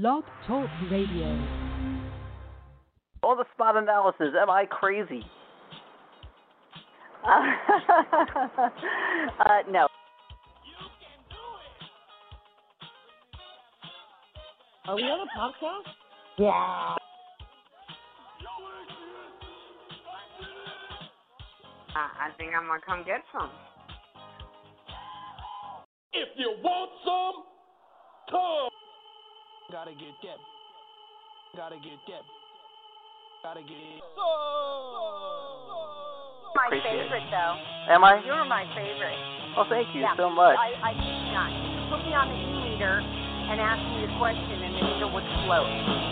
[0.00, 1.38] Blog Talk Radio.
[3.22, 4.34] All the spot analysis.
[4.36, 5.22] Am I crazy?
[7.24, 7.28] Uh,
[9.38, 9.86] uh, no.
[14.86, 15.92] Are we on a podcast?
[16.38, 16.50] Yeah.
[16.50, 16.96] I,
[21.94, 23.50] I think I'm gonna come get some.
[26.12, 27.44] If you want some,
[28.28, 28.83] come.
[29.72, 30.36] Gotta get that.
[31.56, 32.24] Gotta get that.
[33.42, 33.70] Gotta get
[36.54, 37.02] My Appreciate it.
[37.04, 37.56] favorite, though.
[37.88, 38.20] Am I?
[38.24, 39.18] You're my favorite.
[39.56, 40.16] Well, thank you yeah.
[40.16, 40.56] so much.
[40.58, 41.48] I, I kid you not.
[41.48, 45.08] You could put me on the e-meter and ask me a question, and the meter
[45.08, 46.04] would float.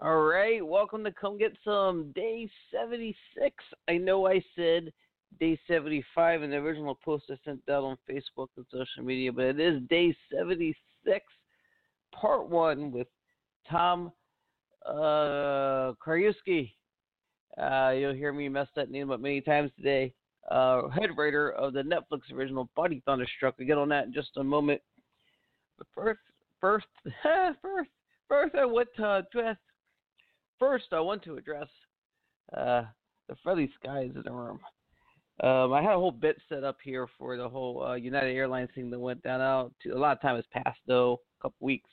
[0.00, 3.16] All right, welcome to Come Get Some, day 76.
[3.88, 4.92] I know I said
[5.38, 9.44] day 75 in the original post I sent out on Facebook and social media, but
[9.44, 11.20] it is day 76,
[12.12, 13.08] part one with
[13.70, 14.12] Tom
[14.86, 15.92] uh.
[17.56, 20.12] Uh, you'll hear me mess that name up many times today.
[20.50, 23.54] Uh, head writer of the Netflix original Buddy Thunderstruck.
[23.58, 24.80] We'll get on that in just a moment.
[25.78, 26.20] But first,
[26.60, 26.86] first,
[27.62, 27.90] first,
[28.28, 29.56] first, I want to address
[30.58, 31.68] First, I want to address
[32.56, 32.84] uh,
[33.28, 34.60] the friendly skies in the room.
[35.40, 38.70] Um, I had a whole bit set up here for the whole uh, United Airlines
[38.74, 39.72] thing that went down out.
[39.92, 41.90] A lot of time has passed though, a couple weeks,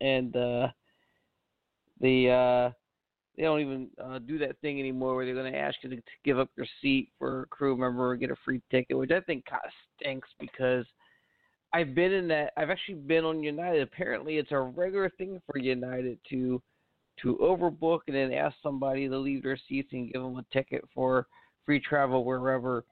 [0.00, 0.68] and uh,
[2.00, 2.72] the uh,
[3.36, 5.96] they don't even uh, do that thing anymore where they're going to ask you to,
[5.96, 9.10] to give up your seat for a crew member or get a free ticket, which
[9.10, 10.84] I think kind of stinks because
[11.72, 12.52] I've been in that.
[12.56, 13.82] I've actually been on United.
[13.82, 16.62] Apparently, it's a regular thing for United to
[17.22, 20.84] to overbook and then ask somebody to leave their seats and give them a ticket
[20.94, 21.26] for
[21.68, 22.84] free travel wherever.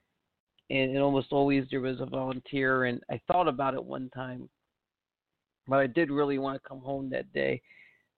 [0.68, 2.84] And, and almost always there was a volunteer.
[2.84, 4.50] And I thought about it one time,
[5.66, 7.62] but I did really want to come home that day,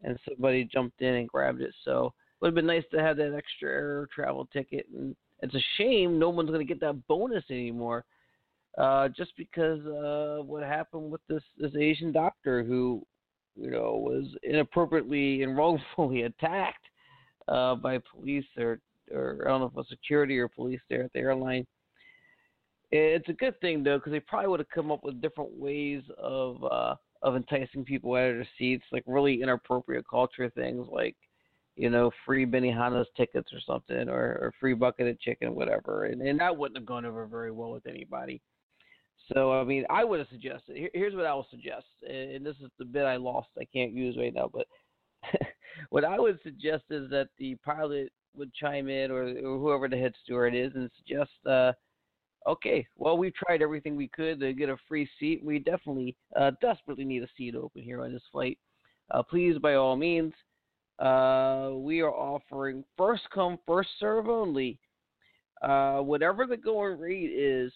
[0.03, 1.73] and somebody jumped in and grabbed it.
[1.85, 4.87] So it would have been nice to have that extra air travel ticket.
[4.93, 8.05] And it's a shame no one's going to get that bonus anymore.
[8.77, 13.05] Uh, just because uh, what happened with this this Asian doctor who
[13.57, 16.85] you know, was inappropriately and wrongfully attacked
[17.49, 18.81] uh, by police or,
[19.13, 21.67] or I don't know if it was security or police there at the airline.
[22.91, 26.03] It's a good thing though, because they probably would have come up with different ways
[26.17, 31.17] of uh, of enticing people out of their seats, like really inappropriate culture things, like
[31.77, 36.23] you know, free Benihana's tickets or something, or, or free bucket of chicken, whatever, and
[36.23, 38.41] and that wouldn't have gone over very well with anybody.
[39.33, 40.77] So I mean, I would have suggested.
[40.77, 43.49] Here, here's what I would suggest, and this is the bit I lost.
[43.59, 44.67] I can't use right now, but
[45.91, 49.97] what I would suggest is that the pilot would chime in, or, or whoever the
[49.97, 51.73] head steward is, and suggest, uh,
[52.47, 55.45] okay, well, we've tried everything we could to get a free seat.
[55.45, 58.59] We definitely, uh, desperately need a seat open here on this flight.
[59.11, 60.33] Uh, please, by all means,
[60.99, 64.79] uh, we are offering first come, first serve only.
[65.63, 67.73] Uh, whatever the going rate is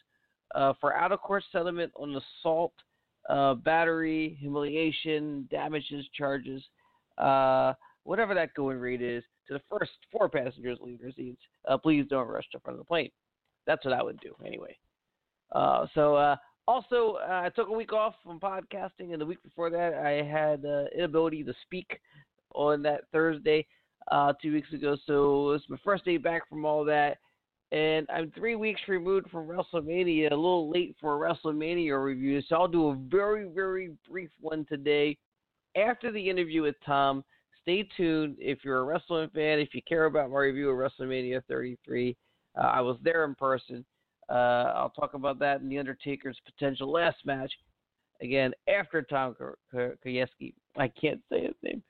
[0.55, 2.73] uh, for out of court settlement on assault,
[3.29, 6.63] uh, battery, humiliation, damages charges,
[7.19, 7.73] uh,
[8.05, 11.41] whatever that going rate is, to the first four passengers leave their seats.
[11.69, 13.11] Uh, please don't rush to front of the plane.
[13.67, 14.77] That's what I would do anyway.
[15.53, 16.37] Uh, so uh,
[16.67, 20.63] also, I took a week off from podcasting, and the week before that, I had
[20.63, 22.01] the inability to speak
[22.55, 23.67] on that Thursday
[24.41, 24.97] two weeks ago.
[25.07, 27.19] So it's my first day back from all that
[27.73, 32.57] and I'm three weeks removed from WrestleMania, a little late for a WrestleMania review, so
[32.57, 35.17] I'll do a very, very brief one today.
[35.75, 37.25] After the interview with Tom,
[37.63, 38.37] stay tuned.
[38.39, 42.17] If you're a wrestling fan, if you care about my review of WrestleMania 33,
[42.57, 43.85] uh, I was there in person.
[44.29, 47.53] Uh, I'll talk about that in The Undertaker's potential last match.
[48.21, 49.35] Again, after Tom
[49.75, 50.55] Krajewski.
[50.77, 51.83] I can't say his name.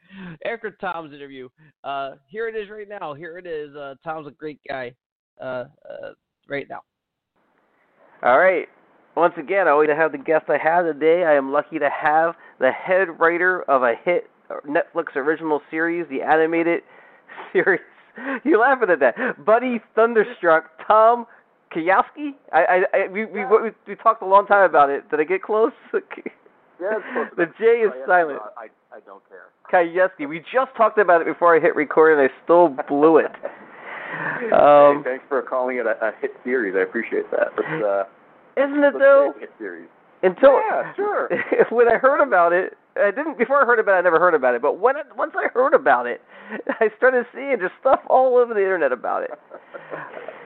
[0.44, 1.48] After Tom's interview.
[1.84, 3.14] Uh, here it is right now.
[3.14, 3.74] Here it is.
[3.76, 4.92] Uh, Tom's a great guy
[5.40, 6.12] uh, uh,
[6.48, 6.80] right now.
[8.22, 8.66] All right.
[9.14, 11.24] Once again, I always have the guest I have today.
[11.24, 14.30] I am lucky to have the head writer of a hit
[14.66, 16.82] Netflix original series, the animated
[17.52, 17.80] series.
[18.44, 19.44] You're laughing at that.
[19.44, 21.26] Buddy Thunderstruck, Tom
[21.74, 22.32] Kiyowski.
[22.52, 25.10] I, I, I we, we, we we talked a long time about it.
[25.10, 25.72] Did I get close?
[26.80, 26.98] Yeah,
[27.36, 27.46] the.
[27.60, 28.40] J is I- silent.
[28.58, 29.46] I, I don't care.
[29.72, 30.28] Kiyowski.
[30.28, 33.30] We just talked about it before I hit record, and I still blew it.
[34.40, 36.74] hey, Um, thanks for calling it a, a hit series.
[36.76, 37.52] I appreciate that.
[37.56, 38.02] Uh,
[38.60, 39.32] Isn't it though?
[39.38, 39.86] hit series.
[40.22, 41.28] Until Yeah, sure.
[41.70, 43.98] when I heard about it, I didn't before I heard about it.
[43.98, 46.20] I never heard about it, but when it, once I heard about it,
[46.80, 49.30] I started seeing just stuff all over the internet about it.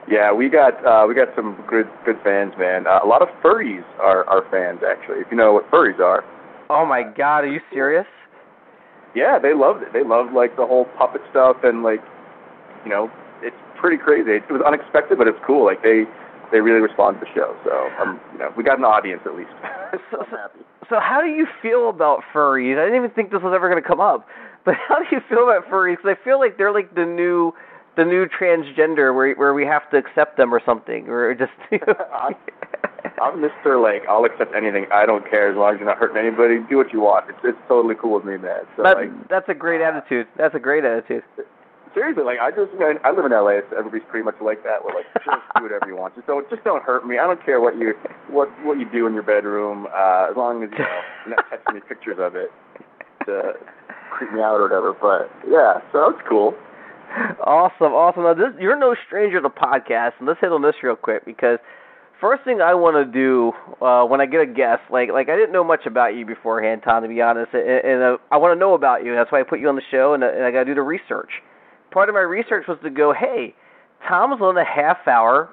[0.09, 2.87] Yeah, we got uh, we got some good good fans, man.
[2.87, 5.19] Uh, a lot of furries are are fans actually.
[5.19, 6.23] If you know what furries are.
[6.69, 8.05] Oh my God, are you serious?
[9.13, 9.91] Yeah, they loved it.
[9.91, 11.99] They loved like the whole puppet stuff and like,
[12.85, 14.31] you know, it's pretty crazy.
[14.31, 15.65] It was unexpected, but it's cool.
[15.65, 16.03] Like they
[16.51, 17.55] they really respond to the show.
[17.63, 19.51] So um, you know, we got an audience at least.
[20.11, 20.25] so.
[20.89, 22.79] So how do you feel about furries?
[22.79, 24.25] I didn't even think this was ever going to come up,
[24.65, 25.97] but how do you feel about furries?
[25.97, 27.53] Because I feel like they're like the new
[27.97, 31.51] the new transgender where where we have to accept them or something, or just.
[31.71, 32.35] You know.
[33.21, 33.81] I'm Mr.
[33.81, 34.85] Like I'll accept anything.
[34.91, 36.59] I don't care as long as you're not hurting anybody.
[36.69, 37.29] Do what you want.
[37.29, 38.61] It's it's totally cool with me, man.
[38.75, 40.27] So that, like that's a great attitude.
[40.37, 41.23] That's a great attitude.
[41.97, 43.65] Seriously, like I just man, I live in LA.
[43.69, 44.85] So everybody's pretty much like that.
[44.85, 46.13] We're like just do whatever you want.
[46.13, 47.17] Just don't just don't hurt me.
[47.17, 47.97] I don't care what you
[48.29, 49.89] what what you do in your bedroom.
[49.89, 52.53] Uh, as long as you know you're not texting me pictures of it
[53.25, 53.57] to
[54.13, 54.93] creep me out or whatever.
[54.93, 56.53] But yeah, so it's cool.
[57.41, 58.23] Awesome, awesome.
[58.23, 61.57] Now this you're no stranger to podcasts, and let's hit on this real quick because
[62.21, 65.35] first thing I want to do uh, when I get a guest, like like I
[65.35, 68.55] didn't know much about you beforehand, Tom, to be honest, and, and uh, I want
[68.55, 69.15] to know about you.
[69.15, 70.81] That's why I put you on the show, and, and I got to do the
[70.81, 71.31] research.
[71.97, 73.55] Part of my research was to go, hey,
[74.07, 75.49] Tom's on a half hour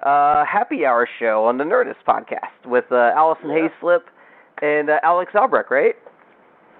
[0.00, 3.66] uh, happy hour show on the Nerdist podcast with uh, Alison Yeah.
[3.82, 4.02] Haislip
[4.62, 5.96] and uh, Alex Albrecht, right?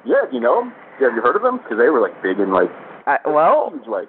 [0.05, 0.73] Yeah, you know them?
[1.01, 1.57] Yeah, have you heard of them?
[1.57, 2.71] Because they were like big and like
[3.09, 4.07] I, well, huge, like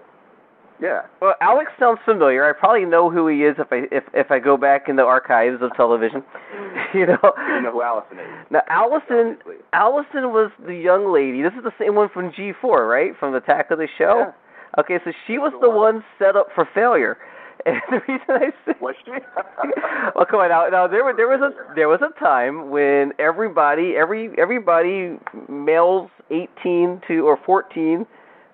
[0.79, 1.07] yeah.
[1.24, 2.47] Well, Alex sounds familiar.
[2.47, 5.01] I probably know who he is if I if if I go back in the
[5.01, 6.21] archives of television.
[6.94, 7.18] you know.
[7.50, 8.27] You know who Alison is?
[8.51, 9.56] Now, Alison obviously.
[9.74, 11.41] Alison was the young lady.
[11.41, 13.13] This is the same one from G4, right?
[13.19, 14.35] From the Attack of the Show.
[14.80, 17.18] Okay, so she was the one set up for failure.
[17.66, 19.12] And the reason I say Was she?
[20.16, 20.68] well, come on now.
[20.69, 25.18] Now there was there was a there was a time when everybody every everybody
[25.50, 28.06] males 18 to or 14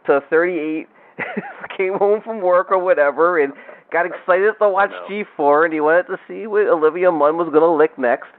[0.07, 0.87] to 38
[1.77, 3.53] came home from work or whatever and
[3.91, 4.89] got excited to watch.
[5.11, 8.29] G4 and he wanted to see what Olivia Munn was gonna lick next.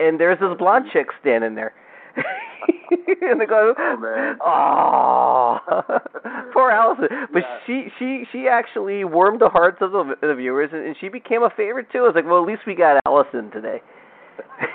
[0.00, 1.74] And there's this blonde chick standing there.
[3.22, 4.38] and they go, Oh, man.
[6.52, 7.08] Poor Alison.
[7.32, 7.58] But Yeah.
[7.66, 11.42] she she she actually warmed the hearts of the, the viewers, and, and she became
[11.42, 11.98] a favorite too.
[11.98, 13.80] I was like, well, at least we got Alison today.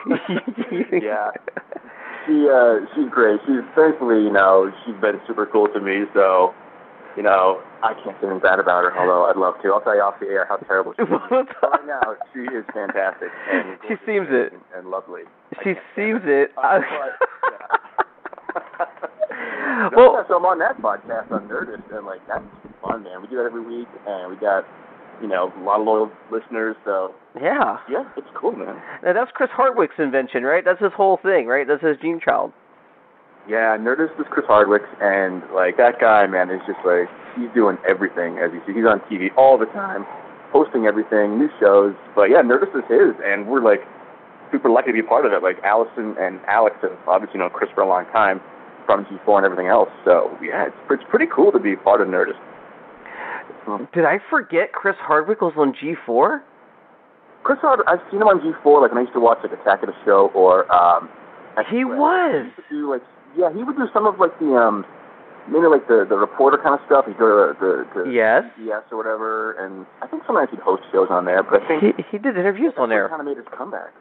[0.91, 1.31] Yeah.
[2.27, 3.39] she uh she's great.
[3.47, 6.53] She's thankfully, you know, she's been super cool to me, so
[7.17, 9.69] you know, I can't say anything bad about her, although I'd love to.
[9.73, 11.09] I'll tell you off the air how terrible she is.
[11.11, 14.53] Right now, she is fantastic and She seems and, it.
[14.75, 15.23] and lovely.
[15.63, 16.51] She sees it.
[16.61, 16.79] Uh,
[18.51, 22.43] but, well, so I'm on that podcast on Nerdist, and like that's
[22.81, 23.21] fun, man.
[23.21, 24.65] We do that every week, and we got
[25.21, 26.75] you know a lot of loyal listeners.
[26.83, 27.77] So yeah.
[27.89, 28.81] yeah, it's cool, man.
[29.03, 30.63] Now, that's Chris Hardwick's invention, right?
[30.65, 31.65] That's his whole thing, right?
[31.67, 32.51] That's his gene child.
[33.47, 37.77] Yeah, Nerdist is Chris Hardwick, and like that guy, man, is just like he's doing
[37.87, 38.73] everything as you see.
[38.73, 40.05] He's on TV all the time,
[40.51, 41.95] posting everything, new shows.
[42.15, 43.81] But yeah, Nerdist is his, and we're like
[44.51, 45.41] super lucky to be a part of it.
[45.43, 48.41] Like Alison and Alex have obviously known Chris for a long time
[48.85, 49.89] from G4 and everything else.
[50.05, 52.39] So yeah, it's it's pretty cool to be part of Nerdist.
[53.67, 56.41] Um, Did I forget Chris Hardwick was on G4?
[57.43, 58.81] Chris Hardwick, I've seen him on G4.
[58.81, 61.09] Like when I used to watch like Attack of the Show or um.
[61.69, 62.47] He was.
[62.69, 63.01] He do like
[63.37, 64.85] yeah, he would do some of like the um
[65.51, 67.05] mainly like the the reporter kind of stuff.
[67.05, 68.43] He'd go to the the Yes.
[68.57, 71.43] CBS or whatever, and I think sometimes he'd host shows on there.
[71.43, 73.09] But I think He he did interviews on there.
[73.09, 73.91] Kind of made his comeback.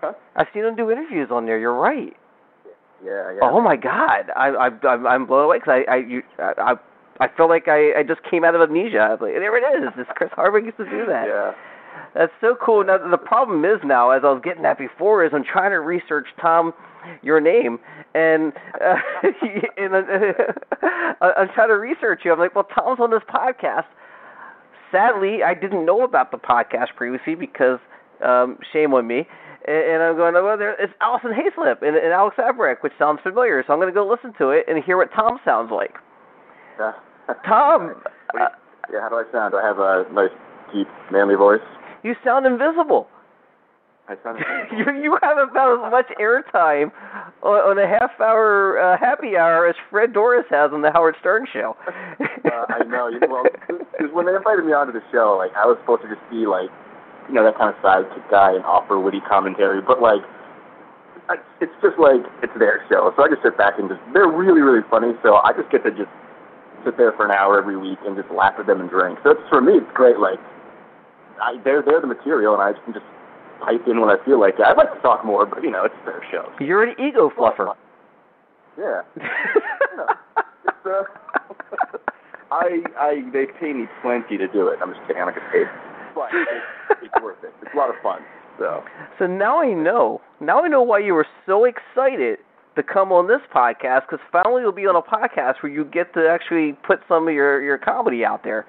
[0.00, 0.12] Huh?
[0.36, 1.58] I've seen him do interviews on there.
[1.58, 2.14] You're right.
[3.04, 3.40] Yeah, yeah.
[3.42, 6.74] Oh my God, I I I'm, I'm blown away because I I you I
[7.20, 8.98] I feel like I I just came out of amnesia.
[8.98, 9.92] I was like, there it is.
[9.96, 11.26] This Chris Hardwick used to do that.
[11.28, 11.52] Yeah.
[12.14, 12.84] That's so cool.
[12.84, 15.80] Now the problem is now, as I was getting that before, is I'm trying to
[15.80, 16.72] research Tom,
[17.22, 17.78] your name,
[18.14, 18.96] and uh,
[19.76, 20.02] and uh,
[21.22, 22.32] I'm trying to research you.
[22.32, 23.86] I'm like, well, Tom's on this podcast.
[24.90, 27.78] Sadly, I didn't know about the podcast previously because
[28.24, 29.26] um, shame on me.
[29.68, 33.20] And, and I'm going, well, there, it's Alison Haislip and, and Alex Albrecht, which sounds
[33.22, 33.62] familiar.
[33.66, 35.92] So I'm going to go listen to it and hear what Tom sounds like.
[36.80, 36.92] Yeah.
[37.46, 37.94] Tom,
[38.34, 38.48] you- uh,
[38.90, 39.00] yeah.
[39.04, 39.52] How do I sound?
[39.52, 40.32] Do I have a nice
[40.72, 41.60] deep manly voice?
[42.02, 43.08] you sound invisible.
[44.08, 44.38] I sound.
[44.72, 46.90] you you have about as much airtime
[47.42, 51.16] on, on a half hour uh, happy hour as Fred Norris has on the Howard
[51.20, 51.76] Stern show.
[51.90, 53.08] uh, I know.
[53.08, 56.08] You, well, because when they invited me onto the show, like I was supposed to
[56.08, 56.70] just be like,
[57.28, 60.24] you know, that kind of sidekick guy and offer witty commentary, but like,
[61.28, 64.32] I, it's just like it's their show, so I just sit back and just they're
[64.32, 66.08] really really funny, so I just get to just
[66.84, 69.18] sit there for an hour every week and just laugh at them and drink.
[69.22, 70.18] So it's for me, it's great.
[70.18, 70.40] Like,
[71.36, 73.04] I they're they're the material, and I can just
[73.60, 74.64] pipe in when I feel like it.
[74.64, 76.48] I'd like to talk more, but you know, it's their show.
[76.64, 77.74] You're an ego fluffer.
[78.78, 79.02] Yeah.
[80.68, 81.02] It's, uh,
[82.50, 84.78] I I they pay me plenty to do it.
[84.82, 85.22] I'm just kidding.
[85.22, 85.66] I don't get paid.
[86.18, 87.54] But it's, it's worth it.
[87.62, 88.18] It's a lot of fun.
[88.58, 88.82] So
[89.18, 90.20] So now I know.
[90.40, 92.42] Now I know why you were so excited
[92.74, 96.12] to come on this podcast because finally you'll be on a podcast where you get
[96.14, 98.66] to actually put some of your your comedy out there.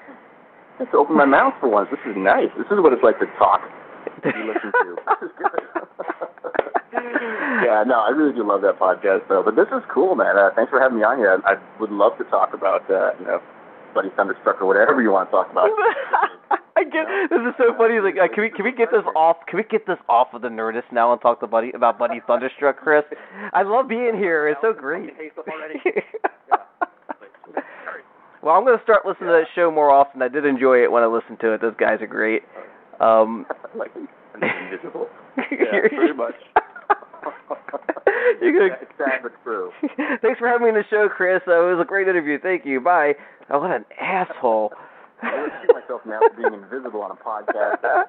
[0.78, 1.90] just open my mouth for once.
[1.90, 2.54] This is nice.
[2.58, 3.62] This is what it's like to talk.
[4.06, 4.96] To be listened to.
[5.22, 5.62] This is good.
[7.66, 9.42] yeah, no, I really do love that podcast though.
[9.42, 10.38] But this is cool, man.
[10.38, 11.34] Uh, thanks for having me on here.
[11.34, 13.42] I, I would love to talk about uh, you know,
[13.94, 15.70] Buddy Thunderstruck or whatever you want to talk about.
[16.80, 18.00] I get this is so funny.
[18.00, 19.38] Like, uh, can we can we get this off?
[19.48, 22.22] Can we get this off of the Nerdist now and talk to Buddy about Buddy
[22.26, 23.04] Thunderstruck, Chris?
[23.52, 24.48] I love being here.
[24.48, 25.12] It's so great.
[28.42, 30.22] well, I'm going to start listening to that show more often.
[30.22, 31.60] I did enjoy it when I listened to it.
[31.60, 32.44] Those guys are great.
[33.02, 33.46] Um,
[33.76, 33.92] like
[34.36, 35.08] invisible.
[35.52, 36.36] Yeah, pretty much.
[38.42, 38.78] You're gonna...
[38.98, 39.72] Sad but true.
[40.22, 41.42] Thanks for having me on the show, Chris.
[41.48, 42.38] Uh, it was a great interview.
[42.40, 42.82] Thank you.
[42.82, 43.14] Bye.
[43.50, 44.74] Oh, what an asshole.
[45.22, 48.08] I would shoot myself now for being invisible on a podcast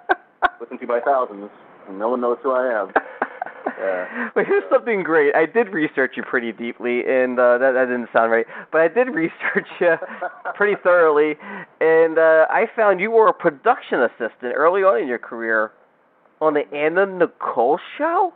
[0.60, 1.50] listened to by thousands,
[1.88, 2.92] and no one knows who I am.
[3.78, 4.30] Yeah.
[4.34, 5.34] But here's something great.
[5.34, 8.46] I did research you pretty deeply, and uh, that, that didn't sound right.
[8.70, 9.94] But I did research you
[10.54, 11.34] pretty thoroughly,
[11.80, 15.72] and uh, I found you were a production assistant early on in your career
[16.40, 18.32] on the Anna Nicole show.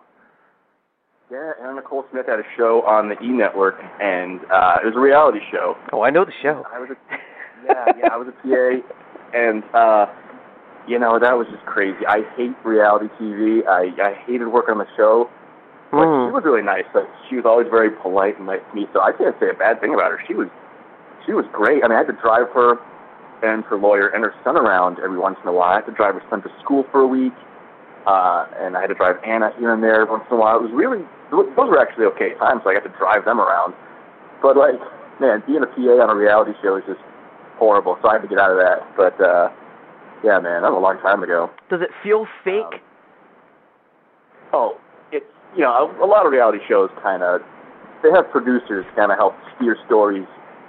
[1.31, 4.95] Yeah, Anna Nicole Smith had a show on the E Network, and uh, it was
[4.97, 5.75] a reality show.
[5.93, 6.65] Oh, I know the show.
[6.73, 6.97] I was a,
[7.65, 8.83] yeah, yeah, I was a PA,
[9.33, 10.07] and uh,
[10.87, 12.05] you know that was just crazy.
[12.07, 13.67] I hate reality TV.
[13.67, 15.31] I I hated working on the show.
[15.91, 16.29] But Mm.
[16.29, 16.85] she was really nice.
[16.95, 18.89] Like she was always very polite and nice to me.
[18.93, 20.21] So I can't say a bad thing about her.
[20.27, 20.49] She was
[21.25, 21.85] she was great.
[21.85, 22.77] I mean, I had to drive her
[23.43, 25.71] and her lawyer and her son around every once in a while.
[25.71, 27.33] I had to drive her son to school for a week,
[28.07, 30.57] uh, and I had to drive Anna here and there once in a while.
[30.59, 32.63] It was really those were actually okay times.
[32.65, 33.75] So I got to drive them around.
[34.43, 34.77] But like,
[35.21, 37.01] man, being a PA on a reality show is just
[37.59, 37.99] horrible.
[38.03, 38.81] So I had to get out of that.
[38.97, 39.51] But uh,
[40.23, 41.51] yeah, man, that was a long time ago.
[41.71, 42.81] Does it feel fake?
[44.53, 44.79] Oh,
[45.13, 47.41] it's you know a, a lot of reality shows kind of
[48.03, 50.27] they have producers kind of help steer stories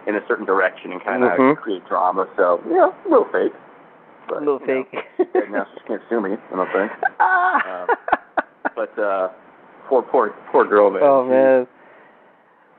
[0.08, 1.58] in a certain direction and kind of Mhm.
[1.58, 2.28] create drama.
[2.38, 3.54] So yeah, a little fake.
[4.28, 4.84] But, a little you know,
[5.18, 5.34] fake.
[5.34, 6.34] dead now, she can't sue me.
[6.52, 6.92] I don't think.
[7.20, 7.88] Ah.
[8.76, 9.30] But uh,
[9.88, 11.02] poor, poor, poor girl, man.
[11.02, 11.66] Oh man.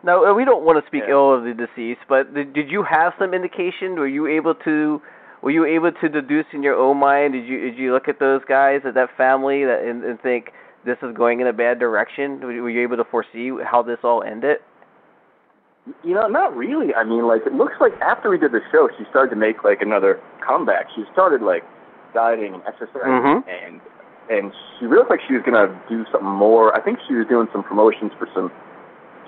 [0.02, 1.12] No, uh, we don't want to speak Yeah.
[1.14, 3.98] ill of the deceased, but did, you have some indication?
[3.98, 5.00] Were you able to,
[5.42, 7.32] were you able to deduce in your own mind?
[7.32, 10.52] Did you did you look at those guys, at that family, that and, and think
[10.84, 12.40] this is going in a bad direction?
[12.40, 14.58] Were you- able to foresee how this all ended?
[16.02, 16.94] You know, not really.
[16.94, 19.62] I mean, like it looks like after we did the show, she started to make
[19.64, 20.86] like another comeback.
[20.94, 21.62] She started like
[22.12, 23.44] dieting and exercising, Mhm.
[23.48, 23.80] and
[24.28, 26.74] and she really looked like she was gonna do something more.
[26.76, 28.50] I think she was doing some promotions for some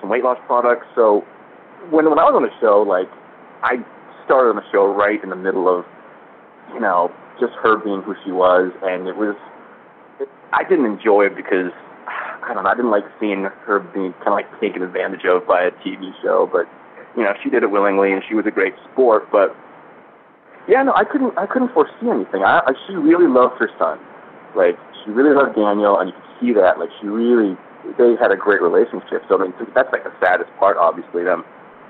[0.01, 0.85] some weight loss products.
[0.95, 1.23] So
[1.89, 3.09] when when I was on the show, like
[3.63, 3.83] I
[4.25, 5.85] started on the show right in the middle of
[6.73, 9.35] you know just her being who she was, and it was
[10.19, 11.71] it, I didn't enjoy it because
[12.07, 15.47] I don't know I didn't like seeing her being kind of like taken advantage of
[15.47, 16.67] by a TV show, but
[17.15, 19.55] you know she did it willingly and she was a great sport, but
[20.67, 22.43] yeah, no, I couldn't I couldn't foresee anything.
[22.43, 23.97] I, I she really loved her son,
[24.55, 26.77] like she really loved Daniel, and you could see that.
[26.77, 27.57] Like she really
[27.97, 29.23] they had a great relationship.
[29.27, 31.43] So I mean that's like the saddest part, obviously them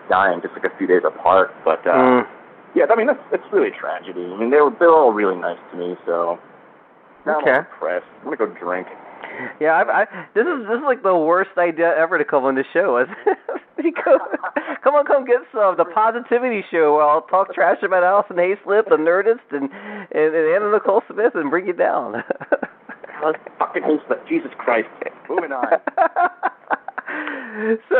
[0.09, 1.85] dying just like a few days apart, but.
[1.87, 2.27] uh Mm.
[2.75, 4.25] yeah, I mean that's that's really a tragedy.
[4.25, 6.39] I mean they were they were all really nice to me, so
[7.25, 7.51] now Okay.
[7.51, 8.05] I'm depressed.
[8.19, 8.87] I'm gonna go drink.
[9.59, 12.55] Yeah, I, I, this is this is like the worst idea ever to come on
[12.55, 13.05] this show.
[14.83, 16.95] Come on, come get some the positivity show.
[16.95, 19.69] Where I'll talk trash about Alison Haislip, the Nerdist, and
[20.11, 22.23] and, and Anna Nicole Smith, and bring you down.
[23.59, 24.27] Fucking that.
[24.27, 24.87] Jesus Christ.
[25.29, 25.67] Moving on.
[27.89, 27.95] so,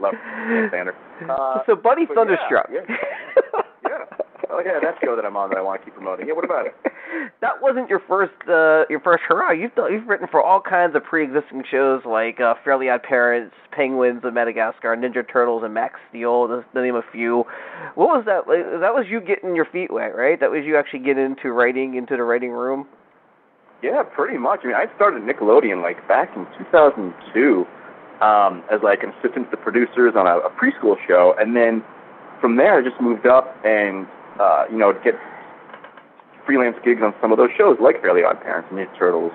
[0.00, 0.94] love Alexander.
[1.28, 2.68] Uh, so Buddy Thunderstruck.
[2.72, 4.04] Yeah, yeah.
[4.50, 6.28] Oh yeah, that show that I'm on that I want to keep promoting.
[6.28, 6.74] Yeah, what about it?
[7.40, 9.50] that wasn't your first uh your first hurrah.
[9.50, 13.54] You've done, you've written for all kinds of pre-existing shows like uh, Fairly Odd Parents,
[13.72, 17.44] Penguins of Madagascar, Ninja Turtles, and Max Steel, to, to name a few.
[17.96, 18.46] What was that?
[18.46, 20.38] Like, that was you getting your feet wet, right?
[20.38, 22.86] That was you actually getting into writing, into the writing room.
[23.84, 24.60] Yeah, pretty much.
[24.64, 27.68] I mean, I started Nickelodeon like back in 2002
[28.24, 31.84] um, as like an assistant to the producers on a, a preschool show, and then
[32.40, 34.08] from there I just moved up and
[34.40, 35.20] uh, you know get
[36.46, 39.32] freelance gigs on some of those shows like Fairly Odd Parents and Ninja Turtles.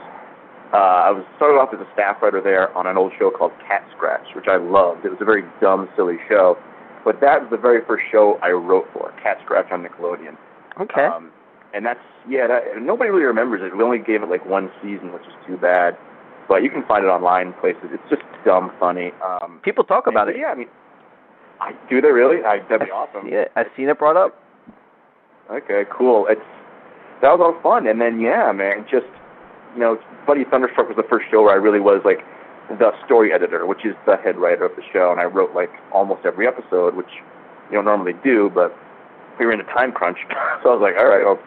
[0.73, 3.51] Uh, I was started off as a staff writer there on an old show called
[3.67, 5.05] Cat Scratch, which I loved.
[5.05, 6.57] It was a very dumb, silly show,
[7.05, 10.37] but that was the very first show I wrote for, Cat Scratch on Nickelodeon.
[10.81, 11.05] Okay.
[11.05, 11.29] Um,
[11.73, 13.75] and that's yeah, that, nobody really remembers it.
[13.75, 15.97] We only gave it like one season, which is too bad.
[16.47, 17.93] But you can find it online places.
[17.93, 19.11] It's just dumb funny.
[19.21, 20.39] Um, People talk about and, it.
[20.41, 20.67] Yeah, I mean,
[21.61, 22.43] I do they really?
[22.43, 23.27] I, that'd be awesome.
[23.27, 24.41] Yeah, I've seen it brought up.
[25.51, 26.25] Okay, cool.
[26.29, 26.41] It's
[27.21, 27.87] that was all fun.
[27.87, 29.07] And then yeah, man, just
[29.75, 32.25] you know, Buddy Thunderstruck was the first show where I really was like
[32.77, 35.71] the story editor, which is the head writer of the show, and I wrote like
[35.93, 37.09] almost every episode, which
[37.69, 38.75] you don't normally do, but
[39.39, 40.17] we were in a time crunch,
[40.63, 41.39] so I was like, all right, I'll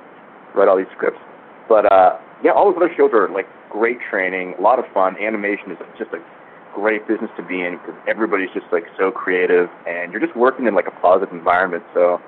[0.54, 1.20] write all these scripts.
[1.68, 5.16] But uh, yeah, all those other shows are like great training, a lot of fun.
[5.16, 6.20] Animation is just a
[6.74, 10.66] great business to be in because everybody's just like so creative, and you're just working
[10.66, 11.84] in like a positive environment.
[11.94, 12.18] So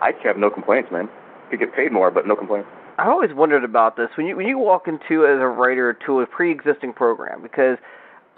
[0.00, 1.08] I have no complaints, man.
[1.50, 2.68] Could get paid more, but no complaints.
[2.98, 6.20] I always wondered about this when you when you walk into as a writer to
[6.20, 7.78] a pre-existing program because.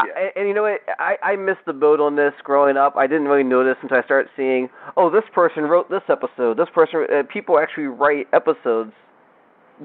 [0.04, 0.12] Yeah.
[0.16, 0.80] I, and you know what?
[0.98, 2.96] I I missed the boat on this growing up.
[2.96, 4.70] I didn't really notice until I started seeing.
[4.96, 6.56] Oh, this person wrote this episode.
[6.56, 7.06] This person.
[7.12, 8.92] Uh, people actually write episodes.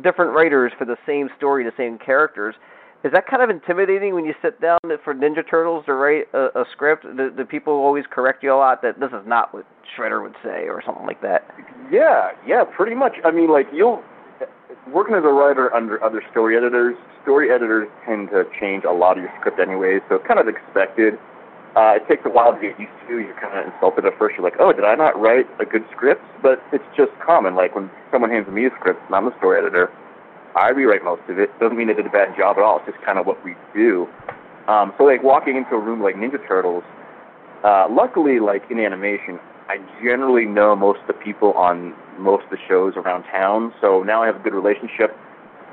[0.03, 2.55] Different writers for the same story, the same characters.
[3.03, 6.47] Is that kind of intimidating when you sit down for Ninja Turtles to write a,
[6.59, 7.03] a script?
[7.03, 10.35] Do, do people always correct you a lot that this is not what Shredder would
[10.43, 11.47] say or something like that?
[11.91, 13.13] Yeah, yeah, pretty much.
[13.23, 14.03] I mean, like you'll
[14.91, 16.95] working as a writer under other story editors.
[17.23, 20.47] Story editors tend to change a lot of your script anyway, so it's kind of
[20.47, 21.15] expected.
[21.77, 23.21] Uh, it takes a while to get used to.
[23.21, 24.33] You're kind of insulted at first.
[24.33, 26.25] You're like, oh, did I not write a good script?
[26.41, 27.53] But it's just common.
[27.53, 29.93] Like when someone hands me a script, and I'm the story editor,
[30.57, 31.53] I rewrite most of it.
[31.59, 32.81] Doesn't mean I did a bad job at all.
[32.81, 34.09] It's just kind of what we do.
[34.67, 36.83] Um, so like walking into a room like Ninja Turtles,
[37.63, 39.37] uh, luckily like in animation,
[39.69, 43.71] I generally know most of the people on most of the shows around town.
[43.81, 45.15] So now I have a good relationship.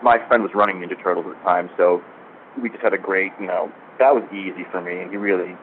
[0.03, 2.03] My friend was running Ninja Turtles at the time, so
[2.61, 5.09] we just had a great, you know, that was easy for me.
[5.11, 5.57] He really,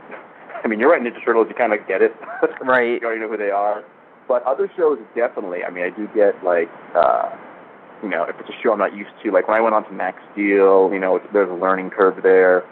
[0.64, 2.14] I mean, you're right, Ninja Turtles, you kind of get it.
[2.64, 3.02] Right.
[3.02, 3.84] you already know who they are.
[4.28, 5.64] But other shows, definitely.
[5.64, 7.36] I mean, I do get like, uh,
[8.04, 9.84] you know, if it's a show I'm not used to, like when I went on
[9.86, 12.64] to Max Steel, you know, it's, there's a learning curve there.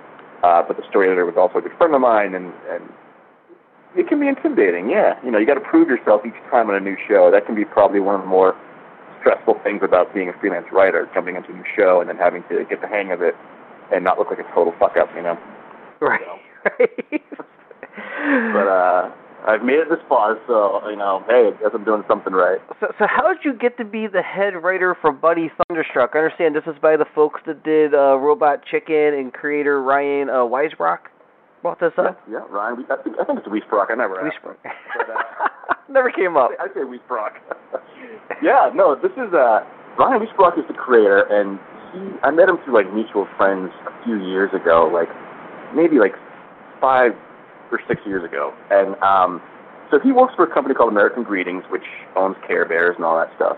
[0.43, 2.87] Uh, but the story editor was also a good friend of mine, and and
[3.95, 4.89] it can be intimidating.
[4.89, 7.29] Yeah, you know, you got to prove yourself each time on a new show.
[7.31, 8.55] That can be probably one of the more
[9.19, 12.43] stressful things about being a freelance writer, jumping into a new show and then having
[12.47, 13.35] to get the hang of it
[13.91, 15.09] and not look like a total fuck up.
[15.13, 15.37] You know.
[15.99, 16.21] Right.
[16.79, 17.21] right.
[18.53, 19.11] But uh,
[19.47, 22.59] I've made it this far, so you know, hey, I guess I'm doing something right.
[22.79, 26.11] So, so how did you get to be the head writer for Buddy Thunderstruck?
[26.13, 30.29] I understand this is by the folks that did uh, Robot Chicken and creator Ryan
[30.29, 31.09] uh, Wiesbrock.
[31.61, 32.19] Brought this up.
[32.31, 32.77] yeah, Ryan.
[32.77, 33.91] We, I think I think it's Wiesbrock.
[33.91, 34.37] I never asked.
[34.43, 34.57] Wiesbrock.
[34.63, 35.47] But, uh,
[35.89, 36.51] Never came up.
[36.59, 37.31] I say Wiesbrock.
[38.43, 39.65] yeah, no, this is uh
[39.97, 41.59] Ryan Wiesbrock is the creator, and
[41.91, 45.09] he I met him through like mutual friends a few years ago, like
[45.75, 46.13] maybe like
[46.79, 47.11] five
[47.71, 49.41] or six years ago, and um,
[49.91, 53.17] so he works for a company called American Greetings, which owns Care Bears and all
[53.17, 53.57] that stuff.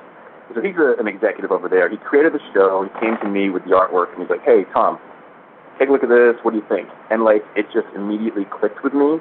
[0.56, 1.90] So he's a, an executive over there.
[1.90, 2.84] He created the show.
[2.84, 5.00] He came to me with the artwork, and he's like, "Hey, Tom,
[5.80, 6.36] take a look at this.
[6.44, 9.20] What do you think?" And like, it just immediately clicked with me.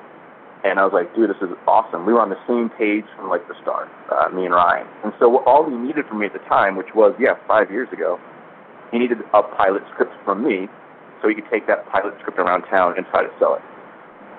[0.62, 2.04] And I was like, dude, this is awesome.
[2.04, 4.86] We were on the same page from like the start, uh, me and Ryan.
[5.04, 7.88] And so all he needed from me at the time, which was, yeah, five years
[7.92, 8.20] ago,
[8.92, 10.68] he needed a pilot script from me
[11.22, 13.62] so he could take that pilot script around town and try to sell it.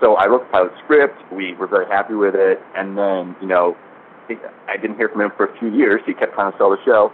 [0.01, 1.15] So I wrote the pilot script.
[1.31, 2.59] We were very happy with it.
[2.75, 3.77] And then, you know,
[4.67, 6.01] I didn't hear from him for a few years.
[6.05, 7.11] He kept trying to sell the show.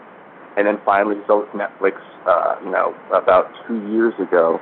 [0.56, 4.60] And then finally he sold it to Netflix, uh, you know, about two years ago.